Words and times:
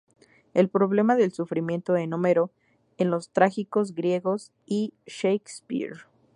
El 0.55 0.67
problema 0.67 1.15
del 1.15 1.31
sufrimiento 1.31 1.95
en 1.95 2.11
Homero, 2.11 2.49
en 2.97 3.11
los 3.11 3.29
trágicos 3.29 3.93
griegos 3.93 4.51
y 4.65 4.95
Shakespeare. 5.05 6.07